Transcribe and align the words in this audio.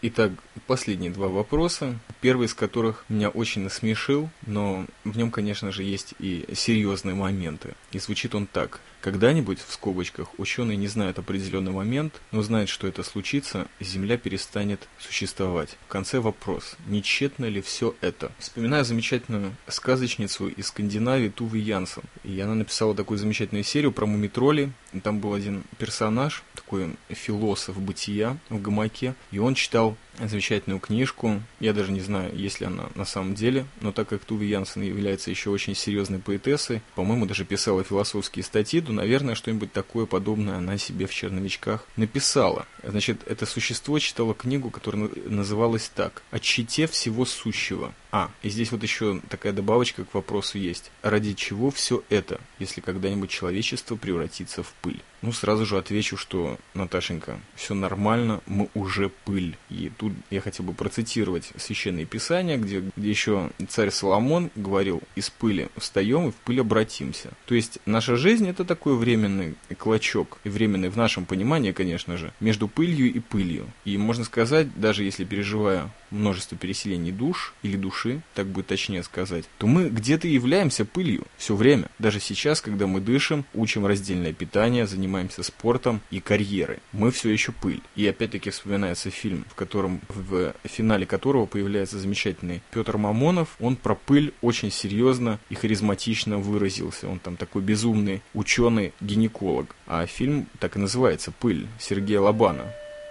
Итак, 0.00 0.30
последние 0.68 1.10
два 1.10 1.26
вопроса. 1.26 1.98
Первый 2.20 2.46
из 2.46 2.54
которых 2.54 3.04
меня 3.08 3.28
очень 3.28 3.62
насмешил, 3.62 4.28
но 4.46 4.86
в 5.04 5.16
нем, 5.16 5.30
конечно 5.30 5.70
же, 5.70 5.84
есть 5.84 6.14
и 6.18 6.46
серьезные 6.52 7.14
моменты. 7.14 7.74
И 7.92 7.98
звучит 7.98 8.34
он 8.34 8.46
так. 8.46 8.80
Когда-нибудь, 9.00 9.60
в 9.60 9.72
скобочках, 9.72 10.28
ученые 10.38 10.76
не 10.76 10.88
знают 10.88 11.20
определенный 11.20 11.70
момент, 11.70 12.20
но 12.32 12.42
знают, 12.42 12.68
что 12.68 12.88
это 12.88 13.04
случится, 13.04 13.68
Земля 13.78 14.18
перестанет 14.18 14.88
существовать. 14.98 15.76
В 15.86 15.88
конце 15.88 16.18
вопрос, 16.18 16.76
не 16.88 17.00
тщетно 17.00 17.44
ли 17.44 17.60
все 17.60 17.94
это? 18.00 18.32
Вспоминаю 18.40 18.84
замечательную 18.84 19.54
сказочницу 19.68 20.48
из 20.48 20.66
Скандинавии 20.66 21.28
Тувы 21.28 21.58
Янсен. 21.58 22.02
И 22.24 22.40
она 22.40 22.54
написала 22.54 22.94
такую 22.94 23.18
замечательную 23.18 23.62
серию 23.62 23.92
про 23.92 24.04
мумитроли. 24.04 24.72
И 24.92 24.98
там 24.98 25.20
был 25.20 25.32
один 25.32 25.62
персонаж, 25.78 26.42
такой 26.54 26.96
философ 27.08 27.80
бытия 27.80 28.36
в 28.48 28.60
гамаке, 28.60 29.14
и 29.30 29.38
он 29.38 29.54
читал 29.54 29.96
замечательную 30.18 30.80
книжку. 30.80 31.40
Я 31.60 31.72
даже 31.72 31.92
не 31.92 32.00
знаю, 32.08 32.34
есть 32.34 32.60
ли 32.60 32.66
она 32.66 32.88
на 32.94 33.04
самом 33.04 33.34
деле, 33.34 33.66
но 33.80 33.92
так 33.92 34.08
как 34.08 34.24
Туви 34.24 34.48
Янсен 34.48 34.82
является 34.82 35.30
еще 35.30 35.50
очень 35.50 35.74
серьезной 35.74 36.18
поэтессой, 36.18 36.82
по-моему, 36.94 37.26
даже 37.26 37.44
писала 37.44 37.84
философские 37.84 38.42
статьи, 38.42 38.80
то, 38.80 38.92
наверное, 38.92 39.34
что-нибудь 39.34 39.72
такое 39.72 40.06
подобное 40.06 40.56
она 40.56 40.78
себе 40.78 41.06
в 41.06 41.14
«Черновичках» 41.14 41.84
написала. 41.96 42.66
Значит, 42.82 43.20
это 43.26 43.46
существо 43.46 43.98
читало 43.98 44.34
книгу, 44.34 44.70
которая 44.70 45.10
называлась 45.26 45.90
так 45.94 46.22
«О 46.30 46.38
чите 46.38 46.86
всего 46.86 47.24
сущего». 47.24 47.92
А, 48.10 48.30
и 48.42 48.48
здесь 48.48 48.72
вот 48.72 48.82
еще 48.82 49.20
такая 49.28 49.52
добавочка 49.52 50.04
к 50.04 50.14
вопросу 50.14 50.56
есть. 50.58 50.90
Ради 51.02 51.34
чего 51.34 51.70
все 51.70 52.02
это, 52.08 52.40
если 52.58 52.80
когда-нибудь 52.80 53.28
человечество 53.28 53.96
превратится 53.96 54.62
в 54.62 54.72
пыль? 54.80 55.02
Ну, 55.22 55.32
сразу 55.32 55.66
же 55.66 55.78
отвечу, 55.78 56.16
что, 56.16 56.58
Наташенька, 56.74 57.40
все 57.54 57.74
нормально, 57.74 58.40
мы 58.46 58.68
уже 58.74 59.10
пыль. 59.24 59.56
И 59.68 59.90
тут 59.96 60.12
я 60.30 60.40
хотел 60.40 60.64
бы 60.64 60.72
процитировать 60.72 61.50
Священное 61.56 62.04
Писание, 62.04 62.56
где, 62.56 62.84
где 62.96 63.10
еще 63.10 63.50
царь 63.68 63.90
Соломон 63.90 64.50
говорил, 64.54 65.02
из 65.16 65.30
пыли 65.30 65.68
встаем 65.76 66.28
и 66.28 66.30
в 66.30 66.36
пыль 66.36 66.60
обратимся. 66.60 67.30
То 67.46 67.54
есть 67.54 67.78
наша 67.84 68.16
жизнь 68.16 68.48
это 68.48 68.64
такой 68.64 68.96
временный 68.96 69.54
клочок, 69.76 70.38
и 70.44 70.48
временный 70.48 70.88
в 70.88 70.96
нашем 70.96 71.24
понимании, 71.24 71.72
конечно 71.72 72.16
же, 72.16 72.32
между 72.40 72.68
пылью 72.68 73.12
и 73.12 73.18
пылью. 73.18 73.66
И 73.84 73.98
можно 73.98 74.24
сказать, 74.24 74.68
даже 74.78 75.04
если 75.04 75.24
переживая 75.24 75.90
множество 76.10 76.56
переселений 76.56 77.12
душ 77.12 77.54
или 77.62 77.76
души, 77.76 78.20
так 78.34 78.46
будет 78.46 78.66
точнее 78.66 79.02
сказать, 79.02 79.44
то 79.58 79.66
мы 79.66 79.88
где-то 79.88 80.28
являемся 80.28 80.84
пылью 80.84 81.24
все 81.36 81.54
время. 81.54 81.88
Даже 81.98 82.20
сейчас, 82.20 82.60
когда 82.60 82.86
мы 82.86 83.00
дышим, 83.00 83.44
учим 83.54 83.86
раздельное 83.86 84.32
питание, 84.32 84.86
занимаемся 84.86 85.42
спортом 85.42 86.00
и 86.10 86.20
карьерой, 86.20 86.78
мы 86.92 87.10
все 87.10 87.30
еще 87.30 87.52
пыль. 87.52 87.82
И 87.96 88.06
опять-таки 88.06 88.50
вспоминается 88.50 89.10
фильм, 89.10 89.44
в 89.50 89.54
котором 89.54 90.00
в 90.08 90.54
финале 90.64 91.06
которого 91.06 91.46
появляется 91.46 91.98
замечательный 91.98 92.62
Петр 92.70 92.96
Мамонов. 92.96 93.56
Он 93.60 93.76
про 93.76 93.94
пыль 93.94 94.32
очень 94.40 94.70
серьезно 94.70 95.38
и 95.50 95.54
харизматично 95.54 96.38
выразился. 96.38 97.08
Он 97.08 97.18
там 97.18 97.36
такой 97.36 97.62
безумный 97.62 98.22
ученый-гинеколог. 98.34 99.74
А 99.86 100.06
фильм 100.06 100.46
так 100.58 100.76
и 100.76 100.78
называется 100.78 101.32
«Пыль» 101.32 101.66
Сергея 101.78 102.20
Лобана 102.20 102.66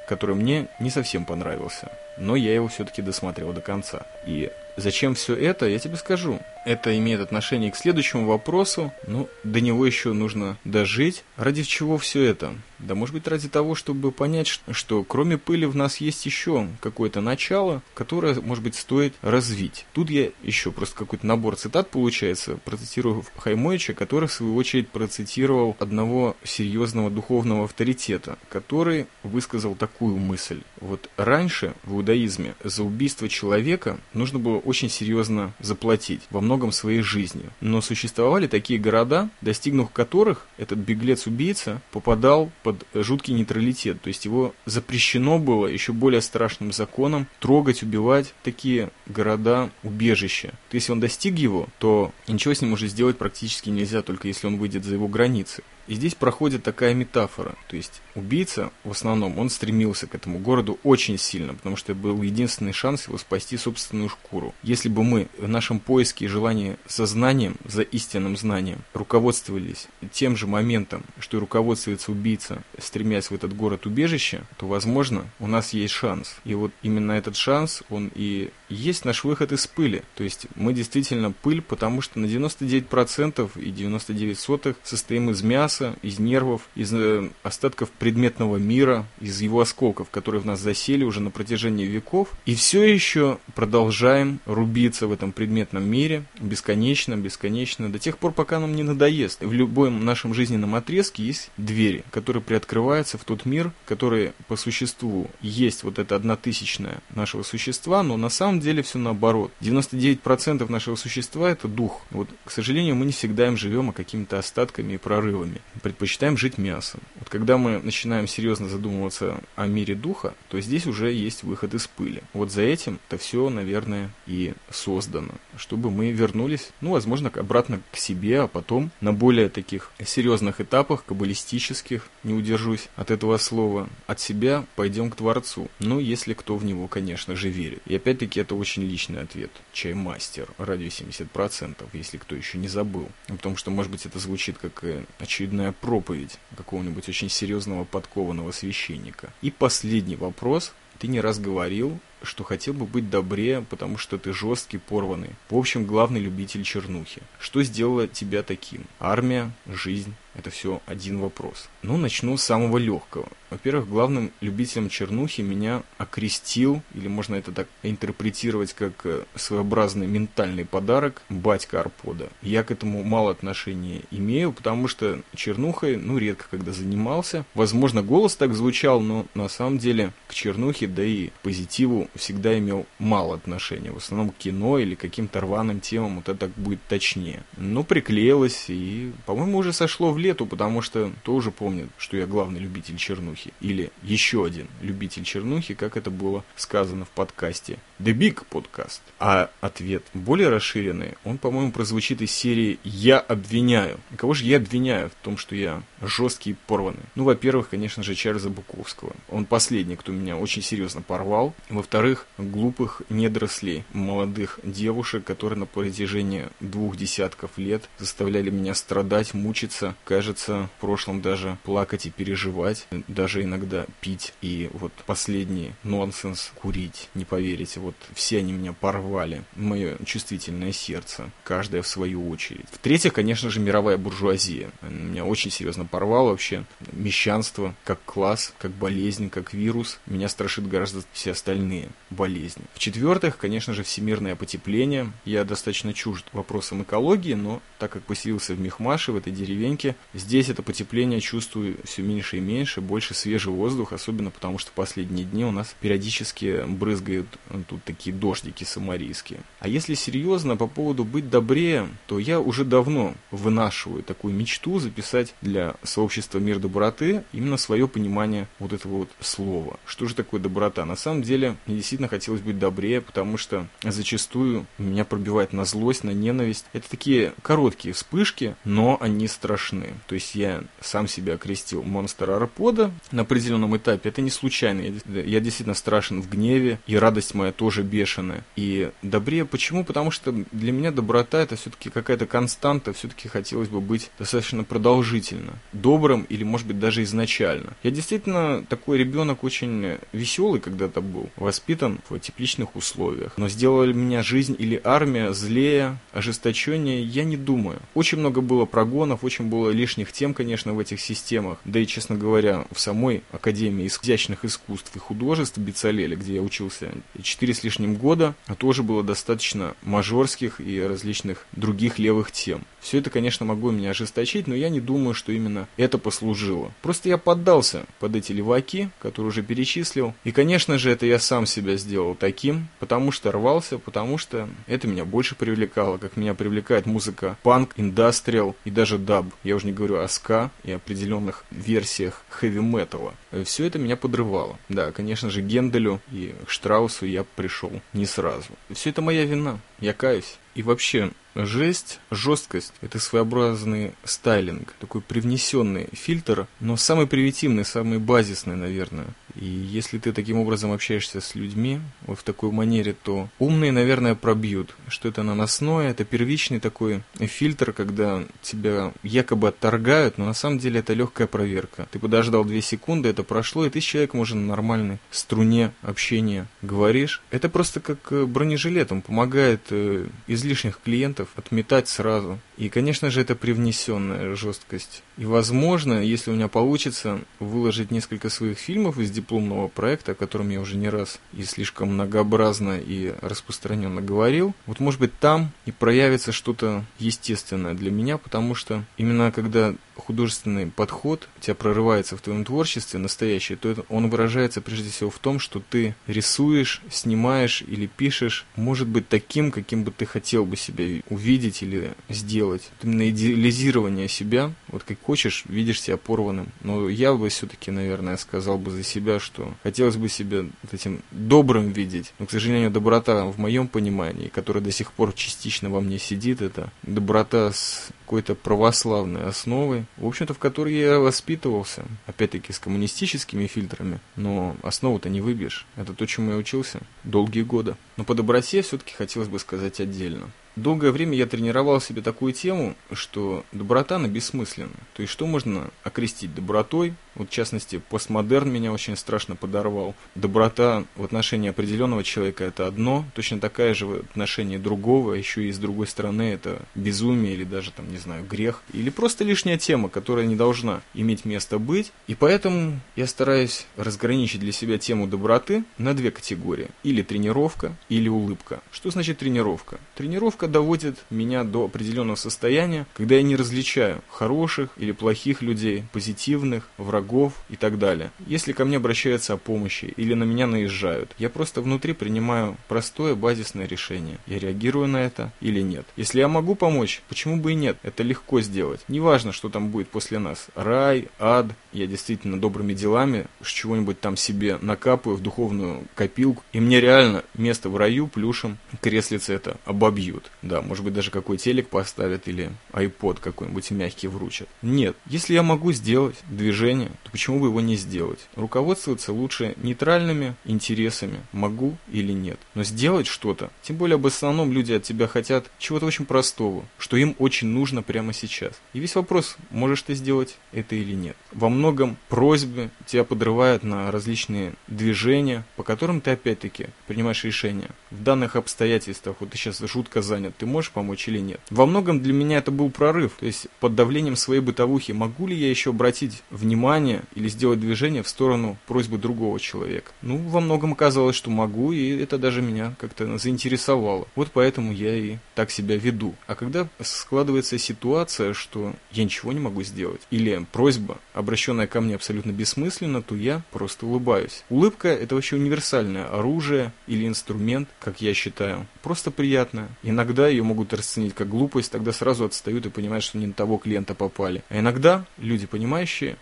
который 0.08 0.36
мне 0.36 0.67
не 0.80 0.89
совсем 0.89 1.26
понравился 1.26 1.92
но 2.18 2.36
я 2.36 2.54
его 2.54 2.68
все-таки 2.68 3.02
досмотрел 3.02 3.54
до 3.54 3.62
конца. 3.62 4.06
И 4.26 4.52
зачем 4.78 5.16
все 5.16 5.36
это, 5.36 5.68
я 5.68 5.80
тебе 5.80 5.98
скажу. 5.98 6.40
Это 6.66 6.98
имеет 6.98 7.22
отношение 7.22 7.72
к 7.72 7.78
следующему 7.78 8.28
вопросу, 8.28 8.92
ну, 9.08 9.30
до 9.44 9.62
него 9.62 9.86
еще 9.86 10.14
нужно 10.14 10.58
дожить. 10.66 11.23
Ради 11.38 11.64
чего 11.64 11.98
все 11.98 12.23
это? 12.23 12.56
Да 12.80 12.94
может 12.94 13.16
быть 13.16 13.28
ради 13.28 13.48
того, 13.48 13.73
чтобы 13.73 14.12
понять, 14.12 14.48
что 14.72 15.04
кроме 15.04 15.38
пыли 15.38 15.66
в 15.66 15.76
нас 15.76 15.98
есть 15.98 16.26
еще 16.26 16.68
какое-то 16.82 17.22
начало, 17.22 17.82
которое, 17.94 18.36
может 18.36 18.64
быть, 18.64 18.76
стоит 18.76 19.16
развить. 19.22 19.86
Тут 19.94 20.10
я 20.10 20.30
еще 20.44 20.72
просто 20.72 20.95
какой-то 20.95 21.26
набор 21.26 21.56
цитат 21.56 21.90
получается, 21.90 22.58
процитирую 22.66 23.23
Хаймовича, 23.38 23.94
который 23.94 24.28
в 24.28 24.34
свою 24.34 24.56
очередь 24.56 24.89
процитировал 24.89 25.76
одного 25.80 26.36
серьезного 26.44 27.10
духовного 27.10 27.64
авторитета, 27.66 28.38
который 28.50 29.08
высказал 29.23 29.73
такую 29.76 30.17
мысль. 30.17 30.61
Вот 30.82 31.10
раньше 31.17 31.73
в 31.83 31.95
иудаизме 32.08 32.56
за 32.64 32.84
убийство 32.84 33.28
человека 33.28 34.00
нужно 34.14 34.40
было 34.40 34.58
очень 34.58 34.90
серьезно 34.90 35.54
заплатить, 35.60 36.22
во 36.30 36.42
многом 36.42 36.72
своей 36.72 37.02
жизнью. 37.02 37.52
Но 37.62 37.82
существовали 37.82 38.48
такие 38.48 38.80
города, 38.80 39.30
достигнув 39.42 39.92
которых 39.92 40.48
этот 40.58 40.80
беглец-убийца 40.80 41.82
попадал 41.92 42.52
под 42.64 42.86
жуткий 42.94 43.34
нейтралитет, 43.34 44.02
то 44.02 44.08
есть 44.08 44.26
его 44.26 44.54
запрещено 44.66 45.38
было 45.38 45.68
еще 45.68 45.92
более 45.92 46.22
страшным 46.22 46.72
законом 46.72 47.28
трогать, 47.40 47.84
убивать 47.84 48.34
такие 48.44 48.89
города-убежища. 49.08 50.50
То 50.70 50.76
есть 50.76 50.88
если 50.88 50.94
он 50.94 51.00
достиг 51.00 51.38
его, 51.38 51.68
то 51.80 52.14
ничего 52.28 52.54
с 52.54 52.62
ним 52.62 52.74
уже 52.74 52.88
сделать 52.88 53.18
практически 53.18 53.70
нельзя, 53.70 54.02
только 54.02 54.28
если 54.28 54.48
он 54.48 54.58
выйдет 54.58 54.86
за 54.86 54.94
его 54.94 55.08
границы. 55.08 55.64
И 55.87 55.95
здесь 55.95 56.15
проходит 56.15 56.64
такая 56.64 56.93
метафора. 56.93 57.55
То 57.70 57.75
есть 57.75 58.02
убийца, 58.15 58.71
в 58.83 58.92
основном, 58.92 59.37
он 59.37 59.49
стремился 59.49 60.08
к 60.08 60.15
этому 60.15 60.39
городу 60.39 60.80
очень 60.83 61.17
сильно, 61.17 61.53
потому 61.53 61.75
что 61.75 61.92
это 61.92 62.02
был 62.02 62.21
единственный 62.21 62.73
шанс 62.73 63.08
его 63.08 63.17
спасти 63.17 63.58
собственную 63.58 64.09
шкуру. 64.09 64.53
Если 64.64 64.89
бы 64.89 65.03
мы 65.03 65.27
в 65.37 65.47
нашем 65.47 65.80
поиске 65.80 66.26
и 66.26 66.27
желании 66.27 66.77
за 66.87 67.05
знанием, 67.05 67.55
за 67.65 67.81
истинным 67.81 68.36
знанием, 68.37 68.81
руководствовались 68.93 69.87
тем 70.11 70.36
же 70.36 70.47
моментом, 70.47 71.03
что 71.20 71.37
и 71.37 71.39
руководствуется 71.39 72.11
убийца, 72.11 72.64
стремясь 72.80 73.30
в 73.30 73.33
этот 73.33 73.55
город-убежище, 73.55 74.43
то, 74.58 74.67
возможно, 74.67 75.26
у 75.39 75.47
нас 75.47 75.73
есть 75.73 75.93
шанс. 75.93 76.36
И 76.43 76.53
вот 76.53 76.71
именно 76.81 77.14
этот 77.14 77.36
шанс, 77.36 77.83
он 77.89 78.11
и 78.14 78.52
есть 78.70 79.05
наш 79.05 79.23
выход 79.23 79.52
из 79.52 79.67
пыли. 79.67 80.03
То 80.15 80.23
есть 80.23 80.47
мы 80.55 80.73
действительно 80.73 81.31
пыль, 81.31 81.61
потому 81.61 82.02
что 82.02 82.20
на 82.20 82.26
99% 82.26 83.59
и 83.59 83.71
99 83.71 84.39
сотых 84.39 84.76
состоим 84.83 85.30
из 85.30 85.42
мяса, 85.42 85.77
мяса, 85.77 85.95
из 86.02 86.20
нервов, 86.20 86.61
из 86.76 86.93
э, 86.93 87.30
остатков 87.43 87.89
предметного 87.89 88.58
мира, 88.58 89.05
из 89.20 89.42
его 89.42 89.61
осколков, 89.61 90.10
которые 90.10 90.42
в 90.42 90.45
нас 90.45 90.60
засели 90.60 91.04
уже 91.04 91.20
на 91.20 91.32
протяжении 91.32 91.86
веков. 91.86 92.30
И 92.45 92.55
все 92.55 92.83
еще 92.83 93.38
продолжаем 93.55 94.39
рубиться 94.45 95.08
в 95.08 95.11
этом 95.11 95.32
предметном 95.32 95.83
мире 95.83 96.23
бесконечно, 96.39 97.15
бесконечно, 97.15 97.92
до 97.92 97.99
тех 97.99 98.17
пор, 98.17 98.32
пока 98.32 98.60
нам 98.60 98.76
не 98.76 98.83
надоест. 98.83 99.42
В 99.42 99.54
любом 99.54 100.04
нашем 100.05 100.33
жизненном 100.33 100.76
отрезке 100.76 101.23
есть 101.23 101.52
двери, 101.58 102.04
которые 102.11 102.42
приоткрываются 102.44 103.17
в 103.17 103.23
тот 103.23 103.45
мир, 103.45 103.71
который 103.86 104.33
по 104.48 104.55
существу 104.55 105.30
есть 105.42 105.83
вот 105.83 105.99
это 105.99 106.15
однотысячное 106.15 106.99
нашего 107.14 107.44
существа, 107.44 108.04
но 108.04 108.17
на 108.17 108.30
самом 108.30 108.59
деле 108.59 108.82
все 108.82 108.98
наоборот. 108.99 109.52
99% 109.61 110.70
нашего 110.71 110.95
существа 110.95 111.49
это 111.52 111.67
дух. 111.67 112.02
Вот, 112.11 112.30
к 112.45 112.52
сожалению, 112.52 112.95
мы 112.95 113.05
не 113.05 113.11
всегда 113.11 113.48
им 113.48 113.58
живем, 113.58 113.89
а 113.89 113.94
какими-то 113.94 114.39
остатками 114.39 114.94
и 114.94 114.98
прорывами 114.98 115.61
предпочитаем 115.82 116.38
жить 116.38 116.58
мясом. 116.58 117.02
Вот 117.20 117.30
когда 117.30 117.58
мы 117.58 117.80
начинаем 117.80 118.28
серьезно 118.28 118.70
задумываться 118.70 119.39
о 119.55 119.67
мире 119.67 119.95
духа, 119.95 120.33
то 120.50 120.60
здесь 120.60 120.86
уже 120.86 121.11
есть 121.11 121.44
выход 121.44 121.73
из 121.73 121.88
пыли. 121.88 122.23
Вот 122.33 122.52
за 122.52 122.61
этим 122.61 123.00
это 123.08 123.17
все, 123.17 123.50
наверное, 123.50 124.10
и 124.26 124.54
создано, 124.70 125.33
чтобы 125.58 125.92
мы 125.92 126.11
вернулись, 126.11 126.70
ну, 126.82 126.92
возможно, 126.92 127.32
обратно 127.36 127.82
к 127.92 127.98
себе, 127.98 128.42
а 128.42 128.48
потом 128.48 128.92
на 129.01 129.13
более 129.13 129.50
таких 129.50 129.92
серьезных 130.04 130.62
этапах, 130.62 131.04
каббалистических, 131.06 132.07
не 132.24 132.33
удержусь 132.33 132.89
от 132.95 133.12
этого 133.12 133.38
слова, 133.38 133.89
от 134.06 134.19
себя 134.19 134.66
пойдем 134.75 135.10
к 135.10 135.16
Творцу. 135.16 135.69
Ну, 135.80 136.00
если 136.00 136.33
кто 136.33 136.56
в 136.56 136.66
него, 136.66 136.88
конечно 136.88 137.36
же, 137.36 137.50
верит. 137.50 137.81
И 137.86 137.95
опять-таки 137.95 138.39
это 138.39 138.56
очень 138.56 138.83
личный 138.83 139.22
ответ. 139.22 139.51
Чаймастер, 139.74 140.48
радио 140.57 140.88
70%, 140.88 141.75
если 141.94 142.18
кто 142.18 142.36
еще 142.36 142.57
не 142.57 142.68
забыл. 142.68 143.10
Потому 143.27 143.57
что, 143.57 143.72
может 143.72 143.92
быть, 143.92 144.06
это 144.06 144.19
звучит 144.19 144.57
как 144.57 144.83
очередной 145.19 145.56
очередная 145.57 145.72
проповедь 145.72 146.40
какого-нибудь 146.56 147.10
очень 147.10 147.30
серьезного 147.30 147.84
подкованного 147.84 148.51
священника. 148.51 149.34
И 149.42 149.51
последний 149.51 150.16
вопрос. 150.16 150.74
Ты 151.00 151.07
не 151.07 151.22
раз 151.22 151.40
говорил, 151.40 152.00
что 152.24 152.44
хотел 152.44 152.74
бы 152.74 152.86
быть 152.86 153.09
добрее, 153.09 153.65
потому 153.69 153.98
что 153.98 154.18
ты 154.18 154.33
жесткий, 154.33 154.80
порванный. 154.80 155.30
В 155.50 155.56
общем, 155.56 155.86
главный 155.86 156.19
любитель 156.19 156.63
чернухи. 156.63 157.21
Что 157.39 157.63
сделало 157.63 158.07
тебя 158.07 158.42
таким? 158.44 158.86
Армия, 159.00 159.51
жизнь, 159.68 160.13
это 160.38 160.50
все 160.50 160.81
один 160.86 161.19
вопрос. 161.19 161.68
Ну, 161.81 161.98
начну 161.98 162.38
с 162.38 162.44
самого 162.44 162.78
легкого. 162.78 163.28
Во-первых, 163.50 163.88
главным 163.88 164.31
любителем 164.42 164.89
чернухи 164.89 165.42
меня 165.42 165.84
окрестил, 165.98 166.81
или 166.94 167.07
можно 167.07 167.36
это 167.36 167.51
так 167.51 167.68
интерпретировать 167.81 168.74
как 168.74 169.06
э, 169.06 169.24
своеобразный 169.36 170.06
ментальный 170.06 170.66
подарок, 170.66 171.22
батька 171.30 171.80
Арпода. 171.80 172.30
Я 172.42 172.63
к 172.63 172.72
этому 172.72 173.04
мало 173.04 173.31
отношения 173.31 174.01
имею, 174.12 174.51
потому 174.51 174.88
что 174.88 175.22
чернухой, 175.34 175.95
ну, 175.95 176.18
редко 176.18 176.45
когда 176.51 176.74
занимался. 176.74 177.45
Возможно, 177.54 178.04
голос 178.04 178.36
так 178.36 178.54
звучал, 178.54 179.00
но 179.00 179.25
на 179.34 179.48
самом 179.48 179.78
деле 179.78 180.12
к 180.28 180.34
чернухе, 180.34 180.88
да 180.88 181.04
и 181.04 181.30
позитиву 181.42 182.10
всегда 182.16 182.57
имел 182.57 182.86
мало 183.00 183.36
отношения. 183.36 183.92
В 183.92 183.98
основном 183.98 184.31
к 184.31 184.38
кино 184.38 184.78
или 184.78 184.95
каким-то 184.95 185.39
рваным 185.39 185.80
темам, 185.80 186.18
вот 186.18 186.30
это 186.30 186.48
так 186.48 186.51
будет 186.57 186.81
точнее. 186.89 187.44
Но 187.56 187.84
приклеилось 187.84 188.66
и, 188.68 189.13
по-моему, 189.25 189.60
уже 189.60 189.72
сошло 189.72 190.12
в 190.12 190.18
лету, 190.27 190.45
потому 190.45 190.81
что 190.81 191.12
тоже 191.24 191.51
помнят, 191.51 191.89
что 191.97 192.18
я 192.18 192.25
главный 192.25 192.59
любитель 192.59 192.97
чернухи. 192.97 193.53
Или 193.62 193.91
еще 194.03 194.45
один 194.45 194.68
любитель 194.81 195.24
чернухи, 195.24 195.74
как 195.74 195.97
это 195.97 196.12
было 196.12 196.44
сказано 196.56 197.06
в 197.06 197.09
подкасте 197.09 197.79
The 197.99 198.13
Big 198.13 198.44
Podcast. 198.49 199.01
А 199.19 199.49
ответ 199.61 200.03
более 200.13 200.49
расширенный, 200.49 201.15
он, 201.23 201.38
по-моему, 201.38 201.71
прозвучит 201.71 202.21
из 202.21 202.31
серии 202.31 202.79
«Я 202.83 203.19
обвиняю». 203.19 203.99
Кого 204.17 204.33
же 204.33 204.45
я 204.45 204.57
обвиняю 204.57 205.09
в 205.09 205.13
том, 205.23 205.38
что 205.38 205.55
я 205.55 205.81
жесткий 206.01 206.51
и 206.51 206.55
порванный? 206.67 207.01
Ну, 207.15 207.23
во-первых, 207.23 207.69
конечно 207.69 208.03
же, 208.03 208.13
Чарльза 208.13 208.49
Буковского. 208.49 209.13
Он 209.29 209.45
последний, 209.45 209.95
кто 209.95 210.11
меня 210.11 210.38
очень 210.38 210.61
серьезно 210.61 211.01
порвал. 211.01 211.55
Во-вторых, 211.69 212.27
глупых 212.38 213.01
недорослей, 213.09 213.83
молодых 213.94 214.59
девушек, 214.63 215.23
которые 215.23 215.59
на 215.59 215.65
протяжении 215.65 216.50
двух 216.59 216.97
десятков 216.97 217.57
лет 217.57 217.89
заставляли 217.97 218.50
меня 218.50 218.75
страдать, 218.75 219.33
мучиться, 219.33 219.95
кажется, 220.03 220.69
в 220.77 220.81
прошлом 220.81 221.21
даже 221.21 221.57
плакать 221.63 222.05
и 222.05 222.11
переживать, 222.11 222.88
даже 223.07 223.43
иногда 223.43 223.85
пить 224.01 224.33
и 224.41 224.69
вот 224.73 224.93
последний 225.05 225.73
нонсенс 225.83 226.51
курить, 226.55 227.09
не 227.15 227.25
поверите, 227.25 227.79
вот 227.88 227.95
все 228.13 228.39
они 228.39 228.51
меня 228.51 228.74
порвали, 228.74 229.44
мое 229.56 229.98
чувствительное 230.06 230.74
сердце, 230.74 231.30
каждая 231.44 231.81
в 231.81 231.88
свою 231.88 232.30
очередь. 232.30 232.66
В-третьих, 232.72 233.13
конечно 233.13 233.50
же, 233.50 233.62
мировая 233.62 233.98
буржуазия. 233.98 234.72
Меня 234.81 235.24
очень 235.24 235.51
серьезно 235.51 235.86
порвало 235.86 236.31
вообще. 236.31 236.66
Мещанство 236.92 237.74
как 237.86 238.04
класс, 238.04 238.54
как 238.57 238.72
болезнь, 238.72 239.30
как 239.30 239.54
вирус. 239.54 240.00
Меня 240.06 240.28
страшит 240.28 240.68
гораздо 240.68 241.01
все 241.13 241.31
остальные 241.31 241.89
болезни. 242.10 242.63
В-четвертых, 242.74 243.38
конечно 243.38 243.74
же, 243.74 243.84
всемирное 243.84 244.36
потепление. 244.36 245.12
Я 245.24 245.45
достаточно 245.45 245.94
чужд 245.94 246.25
вопросам 246.34 246.84
экологии, 246.84 247.36
но 247.36 247.62
так 247.80 247.92
как 247.92 248.04
поселился 248.04 248.54
в 248.54 248.60
Мехмаше, 248.60 249.13
в 249.13 249.16
этой 249.16 249.31
деревеньке, 249.31 249.95
здесь 250.13 250.50
это 250.50 250.62
потепление 250.62 251.22
чувствую 251.22 251.78
все 251.86 252.01
меньше 252.01 252.38
и 252.38 252.42
меньше, 252.42 252.81
больше 252.81 253.13
свежий 253.13 253.54
воздух, 253.54 253.94
особенно 253.94 254.30
потому 254.30 254.57
что 254.57 254.72
последние 254.74 255.25
дни 255.25 255.45
у 255.45 255.51
нас 255.51 255.74
периодически 255.80 256.66
брызгают 256.68 257.28
тут 257.68 257.76
такие 257.85 258.15
дождики 258.15 258.63
самарийские. 258.63 259.39
А 259.59 259.68
если 259.68 259.94
серьезно 259.94 260.56
по 260.57 260.68
поводу 260.68 261.03
быть 261.03 261.29
добрее, 261.29 261.88
то 262.07 262.19
я 262.19 262.39
уже 262.39 262.63
давно 262.63 263.15
вынашиваю 263.31 264.03
такую 264.03 264.33
мечту 264.33 264.79
записать 264.79 265.33
для 265.41 265.75
сообщества 265.83 266.39
«Мир 266.39 266.59
доброты» 266.59 267.24
именно 267.33 267.57
свое 267.57 267.88
понимание 267.88 268.47
вот 268.59 268.74
этого 268.74 269.00
вот 269.00 269.09
слова. 269.19 269.79
Что 269.85 270.07
же 270.07 270.15
такое 270.15 270.39
доброта? 270.39 270.85
На 270.85 270.95
самом 270.95 271.21
деле, 271.21 271.57
мне 271.65 271.77
действительно 271.77 272.07
хотелось 272.07 272.41
быть 272.41 272.59
добрее, 272.59 273.01
потому 273.01 273.38
что 273.38 273.68
зачастую 273.83 274.65
меня 274.77 275.06
пробивает 275.06 275.53
на 275.53 275.65
злость, 275.65 276.03
на 276.03 276.12
ненависть. 276.12 276.65
Это 276.74 276.89
такие 276.89 277.33
короткие 277.41 277.94
вспышки, 277.94 278.56
но 278.63 278.97
они 279.00 279.27
страшны. 279.27 279.94
То 280.07 280.15
есть 280.15 280.35
я 280.35 280.63
сам 280.81 281.07
себя 281.07 281.33
окрестил 281.35 281.83
монстр 281.83 282.31
арпода 282.31 282.91
на 283.12 283.24
определенном 283.24 283.75
этапе. 283.77 284.09
Это 284.09 284.21
не 284.21 284.29
случайно. 284.29 284.81
Я, 284.81 285.21
я 285.21 285.39
действительно 285.39 285.75
страшен 285.75 286.21
в 286.21 286.29
гневе, 286.29 286.79
и 286.88 286.95
радость 286.97 287.33
моя 287.33 287.51
тоже 287.51 287.66
бешеная. 287.83 288.43
И 288.55 288.91
добрее 289.01 289.45
почему? 289.45 289.83
Потому 289.83 290.11
что 290.11 290.33
для 290.51 290.71
меня 290.71 290.91
доброта 290.91 291.39
это 291.39 291.55
все-таки 291.55 291.89
какая-то 291.89 292.25
константа, 292.25 292.93
все-таки 292.93 293.27
хотелось 293.27 293.69
бы 293.69 293.81
быть 293.81 294.11
достаточно 294.19 294.63
продолжительно, 294.63 295.53
добрым 295.73 296.25
или, 296.29 296.43
может 296.43 296.67
быть, 296.67 296.79
даже 296.79 297.03
изначально. 297.03 297.73
Я 297.83 297.91
действительно 297.91 298.65
такой 298.67 298.97
ребенок 298.97 299.43
очень 299.43 299.97
веселый 300.11 300.59
когда-то 300.59 301.01
был, 301.01 301.29
воспитан 301.35 301.99
в 302.09 302.19
тепличных 302.19 302.75
условиях. 302.75 303.33
Но 303.37 303.49
сделали 303.49 303.93
меня 303.93 304.23
жизнь 304.23 304.55
или 304.57 304.79
армия 304.83 305.33
злее, 305.33 305.99
ожесточеннее, 306.11 307.03
я 307.03 307.23
не 307.23 307.37
думаю. 307.37 307.79
Очень 307.93 308.19
много 308.19 308.41
было 308.41 308.65
прогонов, 308.65 309.23
очень 309.23 309.45
было 309.45 309.69
лишних 309.69 310.11
тем, 310.11 310.33
конечно, 310.33 310.73
в 310.73 310.79
этих 310.79 310.99
системах. 310.99 311.59
Да 311.65 311.79
и, 311.79 311.85
честно 311.85 312.15
говоря, 312.15 312.65
в 312.71 312.79
самой 312.79 313.23
Академии 313.31 313.87
изящных 313.87 314.45
искусств 314.45 314.95
и 314.95 314.99
художеств 314.99 315.57
Бицалеля, 315.57 316.15
где 316.15 316.35
я 316.35 316.41
учился 316.41 316.91
4 317.21 317.53
с 317.57 317.63
лишним 317.63 317.95
года, 317.95 318.36
тоже 318.57 318.83
было 318.83 319.04
достаточно 319.04 319.75
мажорских 319.83 320.62
и 320.62 320.81
различных 320.81 321.45
других 321.51 322.00
левых 322.00 322.31
тем. 322.31 322.62
Все 322.80 323.00
это, 323.00 323.09
конечно, 323.09 323.45
могло 323.45 323.71
меня 323.71 323.89
ожесточить, 323.89 324.48
но 324.48 324.56
я 324.56 324.69
не 324.69 324.80
думаю, 324.80 325.13
что 325.13 325.31
именно 325.31 325.68
это 325.75 325.98
послужило. 325.98 326.71
Просто 326.81 327.09
я 327.09 327.18
поддался 327.18 327.86
под 328.00 328.15
эти 328.15 328.31
леваки, 328.31 328.89
которые 329.00 329.30
уже 329.30 329.44
перечислил. 329.44 330.13
И, 330.24 330.31
конечно 330.31 330.77
же, 330.77 330.92
это 330.92 331.06
я 331.06 331.19
сам 331.19 331.45
себя 331.45 331.75
сделал 331.75 332.15
таким, 332.15 332.69
потому 332.80 333.12
что 333.12 333.31
рвался, 333.31 333.77
потому 333.77 334.18
что 334.18 334.48
это 334.68 334.88
меня 334.88 335.03
больше 335.03 335.36
привлекало, 335.36 335.98
как 335.98 336.15
меня 336.15 336.33
привлекает 336.33 336.86
музыка 336.86 337.38
панк, 337.44 337.74
индастриал 337.75 338.56
и 338.63 338.71
даже 338.71 338.98
даб. 338.98 339.25
Я 339.44 339.56
уже 339.56 339.65
не 339.65 339.74
говорю 339.74 340.00
о 340.00 340.07
ска 340.07 340.51
и 340.63 340.71
определенных 340.71 341.44
версиях 341.51 342.24
хэви-металла. 342.30 343.13
Все 343.44 343.65
это 343.65 343.80
меня 343.80 343.98
подрывало. 343.98 344.57
Да, 344.69 344.92
конечно 344.92 345.30
же, 345.30 345.42
Генделю 345.42 346.00
и 346.12 346.33
Штраусу 346.48 347.06
я 347.06 347.24
пришел 347.47 347.71
не 347.94 348.05
сразу. 348.05 348.49
Все 348.73 348.89
это 348.89 349.01
моя 349.01 349.23
вина. 349.23 349.59
Я 349.79 349.94
каюсь. 349.94 350.38
И 350.53 350.63
вообще, 350.63 351.11
жесть, 351.33 351.99
жесткость– 352.11 352.73
это 352.81 352.99
своеобразный 352.99 353.94
стайлинг, 354.03 354.73
такой 354.79 355.01
привнесенный 355.01 355.88
фильтр, 355.94 356.47
но 356.59 356.75
самый 356.75 357.07
примитивный, 357.07 357.63
самый 357.63 357.99
базисный, 357.99 358.55
наверное. 358.55 359.07
И 359.39 359.45
если 359.45 359.98
ты 360.00 360.13
таким 360.13 360.39
образом 360.39 360.72
общаешься 360.72 361.22
с 361.22 361.36
людьми, 361.36 361.80
вот 362.06 362.19
в 362.19 362.24
такой 362.24 362.51
манере, 362.51 362.95
то 363.01 363.30
умные, 363.39 363.72
наверное, 363.72 364.16
пробьют, 364.16 364.75
что 364.88 365.07
это 365.10 365.24
наносное, 365.24 365.92
это 365.92 366.06
первичный 366.06 366.60
такой 366.60 367.04
фильтр, 367.19 367.72
когда 367.72 368.24
тебя 368.42 368.94
якобы 369.04 369.50
отторгают, 369.50 370.18
но 370.18 370.25
на 370.25 370.34
самом 370.34 370.60
деле 370.60 370.80
это 370.80 370.94
легкая 370.94 371.28
проверка. 371.28 371.88
Ты 371.92 372.00
подождал 372.00 372.45
две 372.45 372.62
секунды, 372.62 373.10
это 373.10 373.24
прошло, 373.24 373.66
и 373.66 373.69
ты 373.69 373.80
с 373.80 373.84
человеком 373.84 374.22
уже 374.22 374.36
на 374.36 374.48
нормальной 374.48 374.98
струне 375.12 375.72
общения 375.81 376.48
говоришь. 376.62 377.22
Это 377.30 377.50
просто 377.50 377.80
как 377.80 378.12
э, 378.12 378.25
бронежилет, 378.25 378.92
он 378.92 379.01
помогает 379.01 379.62
э, 379.69 380.07
излишних 380.28 380.80
клиентов 380.84 381.30
отметать 381.36 381.88
сразу. 381.88 382.39
И, 382.57 382.69
конечно 382.69 383.12
же, 383.12 383.22
это 383.22 383.36
привнесенная 383.36 384.36
жесткость. 384.36 385.04
И, 385.18 385.25
возможно, 385.25 386.01
если 386.01 386.31
у 386.31 386.34
меня 386.34 386.48
получится 386.48 387.19
выложить 387.39 387.92
несколько 387.92 388.30
своих 388.30 388.57
фильмов 388.57 388.98
из 388.98 389.12
дипломного 389.27 389.68
проекта, 389.68 390.13
о 390.13 390.15
котором 390.15 390.50
я 390.50 390.62
уже 390.62 390.77
не 390.77 390.88
раз 390.88 391.19
и 391.33 391.44
слишком 391.44 391.89
многообразно 391.89 392.77
и 392.79 393.13
распространенно 393.21 394.01
говорил, 394.01 394.53
вот, 394.65 394.79
может 394.79 395.01
быть, 395.01 395.12
там 395.19 395.51
и 395.65 395.71
проявится 395.74 396.31
что-то 396.31 396.85
естественное 396.97 397.74
для 397.74 397.91
меня, 397.91 398.18
потому 398.18 398.56
что 398.56 398.85
именно 398.95 399.33
когда 399.33 399.75
художественный 399.97 400.67
подход 400.67 401.27
у 401.38 401.41
тебя 401.41 401.55
прорывается 401.55 402.17
в 402.17 402.21
твоем 402.21 402.45
творчестве 402.45 402.99
настоящий, 402.99 403.55
то 403.55 403.69
это, 403.69 403.83
он 403.89 404.09
выражается 404.09 404.61
прежде 404.61 404.89
всего 404.89 405.09
в 405.09 405.19
том, 405.19 405.39
что 405.39 405.59
ты 405.59 405.95
рисуешь, 406.07 406.81
снимаешь 406.89 407.63
или 407.67 407.88
пишешь, 407.88 408.45
может 408.55 408.88
быть 408.88 409.07
таким, 409.07 409.51
каким 409.51 409.83
бы 409.83 409.91
ты 409.91 410.05
хотел 410.05 410.45
бы 410.45 410.55
себя 410.55 411.01
увидеть 411.10 411.63
или 411.63 411.93
сделать. 412.10 412.69
Именно 412.83 413.10
идеализирование 413.10 414.07
себя, 414.07 414.53
вот 414.67 414.83
как 414.83 415.01
хочешь, 415.01 415.43
видишь 415.48 415.81
себя 415.81 415.98
порванным. 415.98 416.50
Но 416.62 416.89
я 416.89 417.13
бы 417.13 417.29
все-таки, 417.29 417.72
наверное, 417.72 418.17
сказал 418.17 418.57
бы 418.57 418.72
за 418.72 418.83
себя, 418.83 419.19
что 419.19 419.53
хотелось 419.63 419.95
бы 419.95 420.10
себя 420.10 420.45
вот 420.63 420.74
этим 420.74 421.01
добрым 421.12 421.72
видеть. 421.72 422.13
Но, 422.19 422.25
к 422.25 422.31
сожалению, 422.31 422.72
доброта 422.72 423.25
в 423.25 423.39
моем 423.39 423.67
понимании, 423.67 424.27
которая 424.27 424.63
до 424.63 424.72
сих 424.72 424.91
пор 424.91 425.13
частично 425.13 425.69
во 425.69 425.81
мне 425.81 426.00
сидит, 426.00 426.41
это 426.41 426.72
доброта 426.83 427.51
с 427.51 427.89
какой-то 428.05 428.36
православной 428.36 429.25
основой, 429.25 429.86
в 429.98 430.06
общем-то, 430.06 430.34
в 430.34 430.39
которой 430.39 430.74
я 430.74 431.00
воспитывался, 431.00 431.86
опять-таки 432.06 432.51
с 432.53 432.60
коммунистическими 432.60 433.48
фильтрами, 433.48 434.00
но 434.15 434.56
основу-то 434.62 435.10
не 435.10 435.22
выбьешь. 435.22 435.65
Это 435.75 435.94
то, 435.94 436.06
чему 436.06 436.32
я 436.32 436.38
учился 436.38 436.79
долгие 437.03 437.44
годы. 437.44 437.75
Но 437.96 438.03
по 438.03 438.13
доброте 438.13 438.62
все-таки 438.62 438.94
хотелось 438.94 439.29
бы 439.29 439.39
сказать 439.39 439.79
отдельно. 439.79 440.29
Долгое 440.56 440.91
время 440.91 441.15
я 441.15 441.27
тренировал 441.27 441.79
себе 441.79 442.01
такую 442.01 442.34
тему, 442.34 442.75
что 442.91 443.46
доброта, 443.51 443.98
она 443.98 444.08
бессмысленна. 444.08 444.72
То 444.96 445.03
есть, 445.03 445.13
что 445.13 445.27
можно 445.27 445.70
окрестить 445.84 446.34
добротой? 446.34 446.96
Вот, 447.17 447.29
в 447.29 447.31
частности, 447.31 447.81
постмодерн 447.89 448.50
меня 448.50 448.71
очень 448.71 448.95
страшно 448.95 449.36
подорвал. 449.36 449.95
Доброта 450.15 450.86
в 450.95 451.03
отношении 451.03 451.50
определенного 451.50 452.03
человека– 452.03 452.43
это 452.45 452.67
одно, 452.67 453.05
точно 453.15 453.39
такая 453.39 453.74
же 453.74 453.88
в 453.88 453.93
отношении 454.00 454.57
другого, 454.57 455.15
а 455.15 455.17
еще 455.17 455.47
и 455.47 455.51
с 455.51 455.57
другой 455.57 455.88
стороны 455.88 456.21
это 456.21 456.62
безумие 456.75 457.33
или 457.33 457.43
даже, 457.43 457.71
там, 457.71 457.91
не 457.91 457.97
знаю, 457.97 458.24
грех. 458.24 458.62
Или 458.71 458.89
просто 458.89 459.24
лишняя 459.24 459.57
тема, 459.57 459.89
которая 459.89 460.25
не 460.25 460.36
должна 460.36 460.81
иметь 460.93 461.25
место 461.25 461.57
быть. 461.57 461.91
И 462.05 462.13
поэтому 462.13 462.79
я 462.95 463.07
стараюсь 463.07 463.65
разграничить 463.77 464.39
для 464.39 464.51
себя 464.51 464.77
тему 464.77 465.07
доброты 465.07 465.63
на 465.79 465.95
две 465.95 466.12
категории. 466.12 466.67
Или 466.83 467.01
тренировка, 467.01 467.75
или 467.89 468.09
улыбка. 468.09 468.62
Что 468.71 468.91
значит 468.91 469.17
тренировка? 469.17 469.79
Тренировка 469.95 470.47
доводит 470.47 470.97
меня 471.09 471.43
до 471.43 471.65
определенного 471.65 472.15
состояния, 472.15 472.86
когда 472.93 473.15
я 473.15 473.24
не 473.24 473.36
различаю 473.36 474.03
хороших 474.12 474.69
или 474.77 474.91
плохих 474.91 475.41
людей, 475.41 475.83
позитивных, 475.91 476.69
врагов 476.77 477.06
врагов 477.07 477.33
и 477.49 477.55
так 477.55 477.79
далее. 477.79 478.11
Если 478.25 478.51
ко 478.51 478.65
мне 478.65 478.77
обращаются 478.77 479.33
о 479.33 479.37
помощи 479.37 479.93
или 479.97 480.13
на 480.13 480.23
меня 480.23 480.47
наезжают, 480.47 481.11
я 481.17 481.29
просто 481.29 481.61
внутри 481.61 481.93
принимаю 481.93 482.57
простое 482.67 483.15
базисное 483.15 483.67
решение. 483.67 484.17
Я 484.27 484.39
реагирую 484.39 484.87
на 484.87 484.97
это 484.97 485.31
или 485.41 485.61
нет. 485.61 485.85
Если 485.95 486.19
я 486.19 486.27
могу 486.27 486.55
помочь, 486.55 487.01
почему 487.09 487.37
бы 487.37 487.53
и 487.53 487.55
нет? 487.55 487.77
Это 487.83 488.03
легко 488.03 488.41
сделать. 488.41 488.81
Неважно, 488.87 489.31
что 489.31 489.49
там 489.49 489.69
будет 489.69 489.87
после 489.89 490.19
нас. 490.19 490.47
Рай, 490.55 491.07
ад. 491.19 491.47
Я 491.71 491.87
действительно 491.87 492.39
добрыми 492.39 492.73
делами 492.73 493.27
чего-нибудь 493.57 493.99
там 493.99 494.17
себе 494.17 494.57
накапаю 494.61 495.17
в 495.17 495.21
духовную 495.21 495.83
копилку. 495.95 496.43
И 496.53 496.59
мне 496.59 496.79
реально 496.79 497.23
место 497.35 497.69
в 497.69 497.77
раю 497.77 498.07
плюшем 498.07 498.57
креслице 498.81 499.33
это 499.33 499.57
обобьют. 499.65 500.31
Да, 500.41 500.61
может 500.61 500.83
быть 500.83 500.93
даже 500.93 501.11
какой 501.11 501.37
телек 501.37 501.67
поставят 501.69 502.27
или 502.27 502.51
iPod 502.71 503.19
какой-нибудь 503.19 503.71
мягкий 503.71 504.07
вручат. 504.07 504.47
Нет, 504.61 504.95
если 505.05 505.33
я 505.33 505.43
могу 505.43 505.71
сделать 505.71 506.15
движение, 506.29 506.91
то 507.04 507.12
почему 507.12 507.39
бы 507.39 507.48
его 507.48 507.62
не 507.62 507.75
сделать? 507.75 508.27
Руководствоваться 508.36 509.13
лучше 509.13 509.54
нейтральными 509.58 510.36
интересами, 510.46 511.20
могу 511.32 511.77
или 511.92 512.12
нет. 512.12 512.39
Но 512.56 512.63
сделать 512.63 513.08
что-то, 513.08 513.50
тем 513.62 513.77
более 513.77 513.96
об 513.96 514.06
основном 514.06 514.51
люди 514.51 514.74
от 514.74 514.84
тебя 514.84 515.08
хотят 515.08 515.50
чего-то 515.60 515.86
очень 515.86 516.06
простого, 516.06 516.66
что 516.77 516.98
им 516.98 517.16
очень 517.20 517.48
нужно 517.48 517.82
прямо 517.84 518.13
сейчас. 518.13 518.54
И 518.74 518.80
весь 518.80 518.96
вопрос, 518.96 519.38
можешь 519.50 519.82
ты 519.84 519.94
сделать 519.94 520.38
это 520.51 520.75
или 520.75 520.94
нет. 520.94 521.16
Во 521.32 521.50
многом 521.50 521.98
просьбы 522.10 522.70
тебя 522.86 523.04
подрывают 523.04 523.63
на 523.63 523.92
различные 523.92 524.54
движения, 524.68 525.46
по 525.56 525.63
которым 525.63 526.01
ты 526.01 526.12
опять-таки 526.12 526.68
принимаешь 526.88 527.24
решение. 527.24 527.70
В 527.92 528.04
данных 528.04 528.36
обстоятельствах, 528.36 529.18
вот 529.20 529.30
ты 529.30 529.38
сейчас 529.38 529.60
жутко 529.60 530.01
занят, 530.01 530.36
ты 530.38 530.46
можешь 530.46 530.72
помочь 530.72 531.08
или 531.08 531.20
нет. 531.20 531.39
Во 531.50 531.66
многом 531.66 532.01
для 532.01 532.13
меня 532.13 532.38
это 532.38 532.51
был 532.51 532.70
прорыв. 532.70 533.13
То 533.20 533.25
есть 533.25 533.48
под 533.60 533.75
давлением 533.75 534.16
своей 534.16 534.42
бытовухи 534.42 534.92
могу 534.92 535.27
ли 535.27 535.36
я 535.36 535.50
еще 535.50 535.72
обратить 535.72 536.24
внимание 536.30 536.76
или 536.79 537.27
сделать 537.29 537.60
движение 537.60 538.03
в 538.03 538.07
сторону 538.07 538.57
просьбы 538.67 538.98
другого 538.98 539.39
человека? 539.39 539.91
Ну, 540.01 540.17
во 540.17 540.39
многом 540.39 540.74
оказалось, 540.74 541.15
что 541.15 541.29
могу, 541.29 541.72
и 541.72 541.98
это 541.98 542.17
даже 542.17 542.41
меня 542.41 542.74
как-то 542.79 543.17
заинтересовало. 543.17 544.07
Вот 544.15 544.29
поэтому 544.34 544.72
я 544.72 544.96
и 544.96 545.17
так 545.36 545.51
себя 545.51 545.77
веду. 545.77 546.15
А 546.27 546.36
когда 546.36 546.67
складывается 546.81 547.57
ситуация, 547.57 548.34
что 548.34 548.74
я 548.91 549.03
ничего 549.03 549.31
не 549.31 549.39
могу 549.39 549.63
сделать, 549.63 550.01
или 550.12 550.46
просьба, 550.51 550.98
обращенная 551.13 551.67
ко 551.67 551.81
мне 551.81 551.96
абсолютно 551.96 552.31
бессмысленно, 552.31 553.01
то 553.01 553.15
я 553.15 553.41
просто 553.51 553.86
улыбаюсь. 553.86 554.43
Улыбка– 554.50 554.88
это 554.89 555.15
вообще 555.15 555.36
универсальное 555.36 556.05
оружие 556.07 556.72
или 556.88 557.07
инструмент, 557.07 557.69
как 557.79 558.01
я 558.01 558.13
считаю. 558.13 558.67
Просто 558.81 559.12
приятная. 559.12 559.69
Иногда 559.84 560.27
ее 560.27 560.43
могут 560.43 560.74
расценить 560.74 561.13
как 561.13 561.29
глупость, 561.29 561.72
тогда 561.72 561.91
сразу 561.91 562.25
отстают 562.25 562.65
и 562.65 562.69
понимают, 562.69 563.03
что 563.03 563.17
не 563.17 563.27
на 563.27 563.34
того 563.34 563.57
клиента 563.57 563.93
попали. 563.93 564.43
А 564.50 564.60
иногда 564.60 565.05
люди, 565.17 565.46
понимающие, 565.46 566.17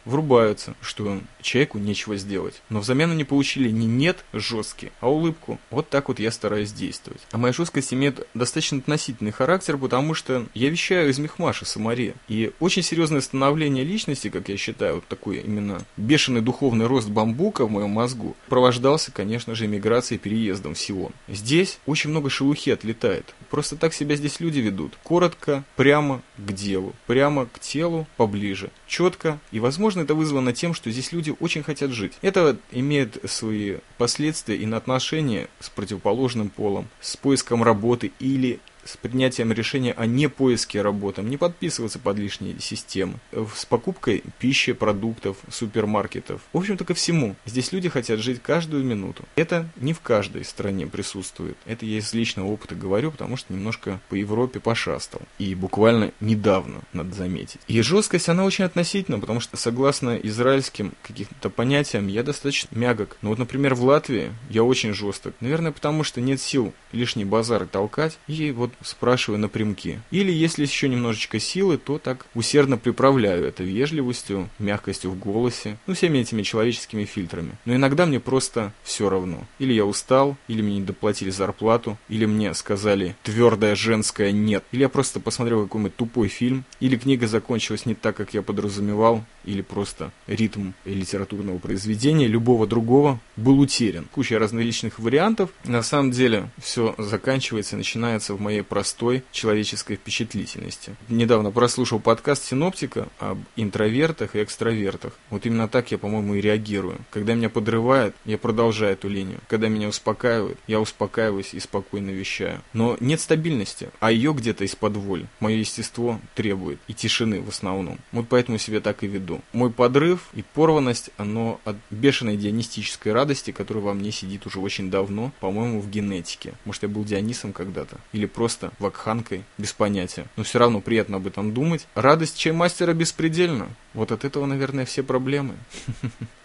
врубаются, 0.45 0.75
что 0.81 1.19
человеку 1.45 1.77
нечего 1.77 2.17
сделать. 2.17 2.61
Но 2.69 2.79
взамен 2.79 3.11
они 3.11 3.23
получили 3.23 3.69
не 3.69 3.85
нет 3.85 4.25
жесткий, 4.33 4.91
а 4.99 5.09
улыбку. 5.09 5.59
Вот 5.69 5.89
так 5.89 6.07
вот 6.07 6.19
я 6.19 6.31
стараюсь 6.31 6.73
действовать. 6.73 7.21
А 7.31 7.37
моя 7.37 7.53
жесткость 7.53 7.93
имеет 7.93 8.27
достаточно 8.33 8.79
относительный 8.79 9.31
характер, 9.31 9.77
потому 9.77 10.13
что 10.13 10.45
я 10.53 10.69
вещаю 10.69 11.09
из 11.09 11.19
Мехмаша, 11.19 11.65
Самаре. 11.65 12.15
И 12.27 12.51
очень 12.59 12.81
серьезное 12.81 13.21
становление 13.21 13.83
личности, 13.83 14.29
как 14.29 14.49
я 14.49 14.57
считаю, 14.57 14.95
вот 14.95 15.07
такой 15.07 15.37
именно 15.37 15.85
бешеный 15.97 16.41
духовный 16.41 16.87
рост 16.87 17.09
бамбука 17.09 17.65
в 17.65 17.71
моем 17.71 17.91
мозгу, 17.91 18.35
провождался, 18.47 19.11
конечно 19.11 19.55
же, 19.55 19.65
эмиграцией 19.65 20.19
переездом 20.19 20.73
в 20.73 20.79
Сион. 20.79 21.11
Здесь 21.27 21.79
очень 21.85 22.09
много 22.09 22.29
шелухи 22.29 22.71
отлетает. 22.71 23.35
Просто 23.49 23.75
так 23.75 23.93
себя 23.93 24.15
здесь 24.15 24.39
люди 24.39 24.59
ведут. 24.59 24.97
Коротко, 25.03 25.63
прямо 25.75 26.21
к 26.37 26.51
делу. 26.51 26.93
Прямо 27.05 27.45
к 27.45 27.59
телу, 27.59 28.07
поближе. 28.17 28.71
Четко. 28.87 29.39
И, 29.51 29.59
возможно, 29.59 30.01
это 30.01 30.15
вызвано 30.15 30.53
тем, 30.53 30.73
что 30.73 30.89
здесь 30.91 31.11
люди 31.11 31.34
очень 31.39 31.63
хотят 31.63 31.91
жить. 31.91 32.13
Это 32.21 32.57
имеет 32.71 33.17
свои 33.29 33.77
последствия 33.97 34.57
и 34.57 34.65
на 34.65 34.77
отношения 34.77 35.47
с 35.59 35.69
противоположным 35.69 36.49
полом, 36.49 36.87
с 37.01 37.17
поиском 37.17 37.63
работы 37.63 38.11
или 38.19 38.59
с 38.85 38.97
принятием 38.97 39.51
решения 39.51 39.91
о 39.91 40.05
не 40.05 40.29
поиске 40.29 40.81
работы, 40.81 41.21
не 41.21 41.37
подписываться 41.37 41.99
под 41.99 42.17
лишние 42.17 42.59
системы, 42.59 43.15
с 43.33 43.65
покупкой 43.65 44.23
пищи, 44.39 44.73
продуктов, 44.73 45.37
супермаркетов. 45.49 46.41
В 46.53 46.57
общем-то 46.57 46.85
ко 46.85 46.93
всему. 46.93 47.35
Здесь 47.45 47.71
люди 47.71 47.89
хотят 47.89 48.19
жить 48.19 48.41
каждую 48.41 48.83
минуту. 48.83 49.23
Это 49.35 49.67
не 49.75 49.93
в 49.93 50.01
каждой 50.01 50.45
стране 50.45 50.87
присутствует. 50.87 51.57
Это 51.65 51.85
я 51.85 51.97
из 51.97 52.13
личного 52.13 52.47
опыта 52.47 52.75
говорю, 52.75 53.11
потому 53.11 53.37
что 53.37 53.53
немножко 53.53 53.99
по 54.09 54.15
Европе 54.15 54.59
пошастал. 54.59 55.21
И 55.39 55.55
буквально 55.55 56.11
недавно, 56.19 56.81
надо 56.93 57.13
заметить. 57.15 57.59
И 57.67 57.81
жесткость, 57.81 58.29
она 58.29 58.45
очень 58.45 58.65
относительна, 58.65 59.19
потому 59.19 59.39
что 59.39 59.57
согласно 59.57 60.15
израильским 60.17 60.93
каким-то 61.03 61.49
понятиям, 61.49 62.07
я 62.07 62.23
достаточно 62.23 62.77
мягок. 62.77 63.17
Но 63.21 63.29
вот, 63.29 63.39
например, 63.39 63.73
в 63.73 63.83
Латвии 63.83 64.31
я 64.49 64.63
очень 64.63 64.93
жесток. 64.93 65.33
Наверное, 65.39 65.71
потому 65.71 66.03
что 66.03 66.21
нет 66.21 66.39
сил 66.39 66.73
лишний 66.91 67.25
базар 67.25 67.65
толкать. 67.65 68.19
И 68.27 68.51
вот 68.51 68.71
спрашиваю 68.81 69.39
напрямки. 69.39 69.99
Или 70.11 70.31
если 70.31 70.63
еще 70.63 70.89
немножечко 70.89 71.39
силы, 71.39 71.77
то 71.77 71.97
так 71.97 72.25
усердно 72.33 72.77
приправляю 72.77 73.45
это 73.45 73.63
вежливостью, 73.63 74.49
мягкостью 74.59 75.11
в 75.11 75.19
голосе, 75.19 75.77
ну 75.87 75.93
всеми 75.93 76.19
этими 76.19 76.43
человеческими 76.43 77.05
фильтрами. 77.05 77.51
Но 77.65 77.75
иногда 77.75 78.05
мне 78.05 78.19
просто 78.19 78.73
все 78.83 79.09
равно. 79.09 79.45
Или 79.59 79.73
я 79.73 79.85
устал, 79.85 80.37
или 80.47 80.61
мне 80.61 80.75
не 80.75 80.85
доплатили 80.85 81.29
зарплату, 81.29 81.97
или 82.09 82.25
мне 82.25 82.53
сказали 82.53 83.15
твердое 83.23 83.75
женское 83.75 84.31
нет, 84.31 84.63
или 84.71 84.81
я 84.81 84.89
просто 84.89 85.19
посмотрел 85.19 85.63
какой-нибудь 85.63 85.95
тупой 85.95 86.27
фильм, 86.27 86.65
или 86.79 86.97
книга 86.97 87.27
закончилась 87.27 87.85
не 87.85 87.95
так, 87.95 88.15
как 88.15 88.33
я 88.33 88.41
подразумевал, 88.41 89.23
или 89.45 89.61
просто 89.61 90.11
ритм 90.27 90.71
литературного 90.85 91.57
произведения, 91.57 92.27
любого 92.27 92.67
другого, 92.67 93.19
был 93.35 93.59
утерян. 93.59 94.07
Куча 94.11 94.39
различных 94.39 94.99
вариантов. 94.99 95.49
На 95.63 95.83
самом 95.83 96.11
деле 96.11 96.49
все 96.61 96.95
заканчивается 96.97 97.75
и 97.75 97.77
начинается 97.77 98.33
в 98.33 98.41
моей 98.41 98.61
простой 98.65 99.23
человеческой 99.31 99.95
впечатлительности. 99.95 100.95
Недавно 101.07 101.51
прослушал 101.51 101.99
подкаст 101.99 102.43
Синоптика 102.43 103.07
об 103.19 103.39
интровертах 103.55 104.35
и 104.35 104.43
экстравертах. 104.43 105.13
Вот 105.29 105.45
именно 105.45 105.67
так 105.67 105.91
я, 105.91 105.97
по-моему, 105.97 106.35
и 106.35 106.41
реагирую. 106.41 106.97
Когда 107.11 107.33
меня 107.33 107.49
подрывает, 107.49 108.15
я 108.25 108.37
продолжаю 108.37 108.93
эту 108.93 109.07
линию. 109.07 109.39
Когда 109.47 109.67
меня 109.67 109.87
успокаивают, 109.87 110.59
я 110.67 110.79
успокаиваюсь 110.79 111.53
и 111.53 111.59
спокойно 111.59 112.09
вещаю. 112.09 112.61
Но 112.73 112.97
нет 112.99 113.21
стабильности, 113.21 113.89
а 113.99 114.11
ее 114.11 114.33
где-то 114.33 114.63
из-под 114.65 114.97
воль. 114.97 115.25
Мое 115.39 115.57
естество 115.57 116.19
требует. 116.33 116.79
И 116.87 116.93
тишины 116.93 117.41
в 117.41 117.49
основном. 117.49 117.99
Вот 118.11 118.27
поэтому 118.29 118.57
себя 118.57 118.81
так 118.81 119.03
и 119.03 119.07
веду. 119.07 119.41
Мой 119.53 119.71
подрыв 119.71 120.29
и 120.33 120.41
порванность, 120.41 121.09
оно 121.17 121.59
от 121.65 121.75
бешеной 121.89 122.37
дионистической 122.37 123.13
радости, 123.13 123.51
которая 123.51 123.83
во 123.83 123.93
мне 123.93 124.11
сидит 124.11 124.45
уже 124.45 124.59
очень 124.59 124.89
давно, 124.89 125.31
по-моему, 125.39 125.81
в 125.81 125.89
генетике. 125.89 126.53
Может, 126.65 126.83
я 126.83 126.89
был 126.89 127.03
Дионисом 127.03 127.53
когда-то. 127.53 127.97
Или 128.13 128.25
просто 128.25 128.54
просто 128.55 128.71
вакханкой, 128.79 129.43
без 129.57 129.73
понятия. 129.73 130.25
Но 130.37 130.43
все 130.43 130.59
равно 130.59 130.79
приятно 130.81 131.17
об 131.17 131.27
этом 131.27 131.53
думать. 131.53 131.87
Радость 131.95 132.37
чаймастера 132.37 132.93
беспредельна. 132.93 133.67
Вот 133.95 134.11
от 134.11 134.25
этого, 134.25 134.45
наверное, 134.45 134.85
все 134.85 135.01
проблемы. 135.01 135.55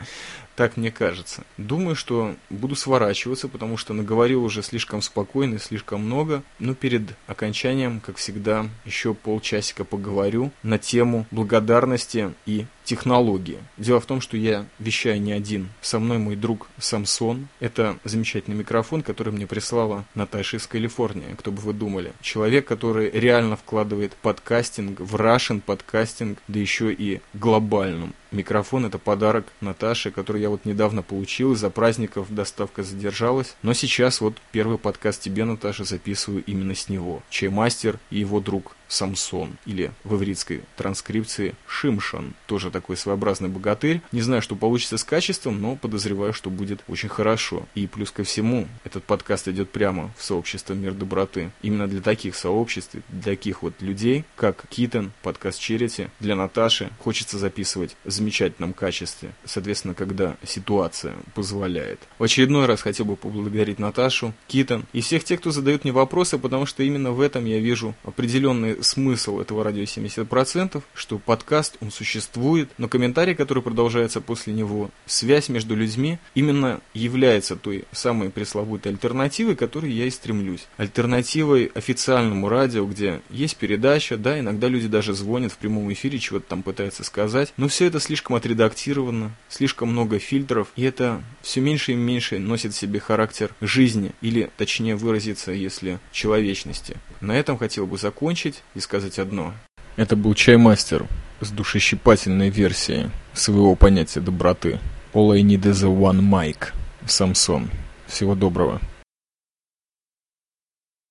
Так 0.57 0.77
мне 0.77 0.91
кажется. 0.91 1.45
Думаю, 1.57 1.97
что 1.97 2.35
буду 2.51 2.77
сворачиваться, 2.77 3.49
потому 3.49 3.79
что 3.79 3.95
наговорил 3.95 4.45
уже 4.45 4.63
слишком 4.63 5.01
спокойно 5.01 5.55
и 5.55 5.59
слишком 5.59 6.03
много. 6.05 6.43
Но 6.59 6.75
перед 6.75 7.15
окончанием, 7.27 8.01
как 8.01 8.17
всегда, 8.17 8.67
еще 8.85 9.15
полчасика 9.15 9.85
поговорю 9.85 10.51
на 10.63 10.77
тему 10.77 11.27
благодарности 11.31 12.35
и 12.45 12.67
технологии. 12.85 13.59
Дело 13.77 14.01
в 14.01 14.07
том, 14.07 14.21
что 14.21 14.37
я 14.37 14.67
вещаю 14.81 15.21
не 15.21 15.33
один. 15.33 15.69
Со 15.81 15.99
мной 16.01 16.19
мой 16.19 16.35
друг 16.35 16.69
Самсон. 16.79 17.49
Это 17.61 17.99
замечательный 18.05 18.57
микрофон, 18.57 19.03
который 19.03 19.33
мне 19.33 19.47
прислала 19.47 20.05
Наташа 20.17 20.57
из 20.57 20.67
Калифорнии, 20.67 21.37
кто 21.39 21.53
бы 21.53 21.61
вы 21.61 21.73
думали. 21.73 22.13
Человек, 22.21 22.67
который 22.67 23.09
реально 23.11 23.57
вкладывает 23.57 24.15
подкастинг 24.15 24.99
в 24.99 25.15
Russian 25.15 25.61
подкастинг, 25.61 26.39
да 26.49 26.59
еще 26.59 26.93
и 26.93 27.21
глобальном. 27.41 28.15
Микрофон 28.31 28.87
это 28.87 28.99
подарок 28.99 29.47
Наташе, 29.61 30.11
который 30.11 30.43
я 30.43 30.51
вот 30.51 30.65
недавно 30.65 31.03
получил. 31.03 31.53
Из-за 31.53 31.71
праздников 31.71 32.33
доставка 32.33 32.83
задержалась. 32.83 33.57
Но 33.63 33.73
сейчас 33.73 34.21
вот 34.21 34.37
первый 34.53 34.79
подкаст 34.79 35.23
тебе, 35.23 35.45
Наташа, 35.45 35.85
записываю 35.85 36.45
именно 36.45 36.75
с 36.75 36.89
него. 36.89 37.23
Чаймастер 37.31 37.99
и 38.11 38.19
его 38.19 38.41
друг 38.41 38.77
Самсон, 38.91 39.57
или 39.67 39.93
в 40.05 40.17
ивритской 40.17 40.63
транскрипции 40.77 41.55
Шимшан, 41.67 42.35
тоже 42.47 42.71
такой 42.71 42.97
своеобразный 42.97 43.49
богатырь. 43.49 44.03
Не 44.13 44.21
знаю, 44.21 44.43
что 44.43 44.57
получится 44.57 44.99
с 44.99 45.05
качеством, 45.05 45.61
но 45.61 45.77
подозреваю, 45.77 46.33
что 46.33 46.51
будет 46.51 46.83
очень 46.89 47.09
хорошо. 47.09 47.67
И 47.75 47.87
плюс 47.87 48.11
ко 48.11 48.25
всему, 48.25 48.67
этот 48.85 49.05
подкаст 49.05 49.49
идет 49.49 49.71
прямо 49.71 50.11
в 50.19 50.25
сообщество 50.25 50.75
Мир 50.75 50.93
Доброты. 50.93 51.51
Именно 51.63 51.87
для 51.87 52.01
таких 52.01 52.35
сообществ, 52.35 52.97
для 53.09 53.23
таких 53.23 53.63
вот 53.63 53.75
людей, 53.81 54.25
как 54.37 54.67
Китон, 54.69 55.13
подкаст 55.23 55.61
Черити, 55.61 56.11
для 56.19 56.35
Наташи 56.35 56.91
хочется 56.99 57.39
записывать 57.39 57.97
замечательном 58.21 58.73
качестве, 58.75 59.33
соответственно, 59.45 59.95
когда 59.95 60.37
ситуация 60.45 61.15
позволяет. 61.35 62.01
В 62.19 62.25
очередной 62.25 62.67
раз 62.67 62.83
хотел 62.83 63.07
бы 63.07 63.17
поблагодарить 63.17 63.79
Наташу, 63.79 64.35
Китон 64.47 64.85
и 64.93 65.01
всех 65.01 65.25
тех, 65.25 65.41
кто 65.41 65.51
задает 65.51 65.85
мне 65.85 65.93
вопросы, 65.93 66.39
потому 66.39 66.67
что 66.67 66.83
именно 66.83 67.13
в 67.13 67.21
этом 67.21 67.47
я 67.47 67.59
вижу 67.59 67.95
определенный 68.05 68.85
смысл 68.85 69.41
этого 69.41 69.65
радио 69.65 69.83
70%, 69.83 70.83
что 70.95 71.19
подкаст, 71.19 71.77
он 71.81 71.91
существует, 71.91 72.69
но 72.79 72.89
комментарий, 72.89 73.35
который 73.35 73.63
продолжается 73.63 74.21
после 74.21 74.53
него, 74.53 74.91
связь 75.07 75.49
между 75.49 75.75
людьми 75.75 76.19
именно 76.35 76.81
является 76.93 77.57
той 77.57 77.85
самой 77.93 78.31
пресловутой 78.31 78.93
альтернативой, 78.93 79.57
которой 79.57 79.91
я 79.91 80.05
и 80.05 80.11
стремлюсь. 80.11 80.67
Альтернативой 80.77 81.71
официальному 81.75 82.49
радио, 82.49 82.85
где 82.85 83.23
есть 83.31 83.57
передача, 83.57 84.19
да, 84.19 84.39
иногда 84.39 84.69
люди 84.69 84.89
даже 84.89 85.15
звонят 85.15 85.53
в 85.53 85.57
прямом 85.57 85.91
эфире, 85.93 86.19
чего-то 86.19 86.47
там 86.49 86.63
пытаются 86.63 87.03
сказать, 87.03 87.55
но 87.57 87.69
все 87.69 87.87
это 87.87 87.99
слишком 88.11 88.35
отредактировано, 88.35 89.31
слишком 89.49 89.91
много 89.91 90.19
фильтров, 90.19 90.73
и 90.75 90.83
это 90.83 91.23
все 91.43 91.61
меньше 91.61 91.93
и 91.93 91.95
меньше 91.95 92.41
носит 92.41 92.73
в 92.75 92.77
себе 92.77 92.99
характер 92.99 93.55
жизни, 93.61 94.11
или, 94.21 94.51
точнее 94.57 94.97
выразиться, 94.97 95.53
если 95.53 96.01
человечности. 96.11 96.97
На 97.21 97.37
этом 97.37 97.57
хотел 97.57 97.87
бы 97.87 97.99
закончить 97.99 98.65
и 98.75 98.81
сказать 98.81 99.21
одно. 99.21 99.55
Это 99.95 100.17
был 100.17 100.35
Чаймастер 100.35 101.07
с 101.41 101.53
душещипательной 101.53 102.51
версией 102.51 103.13
своего 103.33 103.77
понятия 103.77 104.19
доброты. 104.19 104.81
All 105.15 105.33
I 105.33 105.43
need 105.43 105.63
is 105.63 105.85
a 105.85 105.89
one 105.89 106.21
mic. 106.21 106.73
Самсон. 107.07 107.71
Всего 108.09 108.35
доброго. 108.35 108.81